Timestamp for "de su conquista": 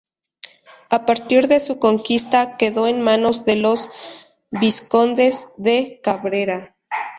1.47-2.57